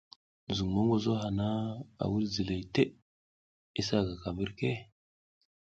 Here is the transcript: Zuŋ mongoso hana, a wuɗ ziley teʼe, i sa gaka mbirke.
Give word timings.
Zuŋ 0.55 0.69
mongoso 0.73 1.13
hana, 1.21 1.47
a 2.03 2.05
wuɗ 2.11 2.23
ziley 2.33 2.63
teʼe, 2.73 2.93
i 3.79 3.81
sa 3.87 3.97
gaka 4.07 4.29
mbirke. 4.33 4.69